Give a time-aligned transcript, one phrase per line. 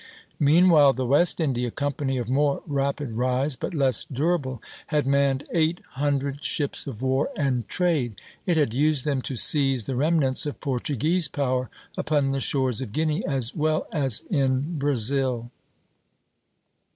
[0.39, 5.79] Meanwhile the West India Company, of more rapid rise, but less durable, had manned eight
[5.91, 8.15] hundred ships of war and trade.
[8.47, 12.93] It had used them to seize the remnants of Portuguese power upon the shores of
[12.93, 15.51] Guinea, as well as in Brazil.